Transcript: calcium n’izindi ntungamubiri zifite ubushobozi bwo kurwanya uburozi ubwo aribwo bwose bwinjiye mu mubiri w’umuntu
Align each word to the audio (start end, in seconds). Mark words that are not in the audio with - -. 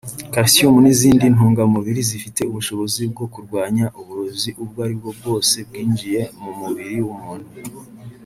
calcium 0.33 0.75
n’izindi 0.81 1.25
ntungamubiri 1.33 2.01
zifite 2.09 2.41
ubushobozi 2.49 3.01
bwo 3.11 3.25
kurwanya 3.33 3.85
uburozi 3.99 4.49
ubwo 4.61 4.77
aribwo 4.85 5.09
bwose 5.19 5.55
bwinjiye 5.67 6.21
mu 6.41 6.51
mubiri 6.59 6.97
w’umuntu 7.05 7.49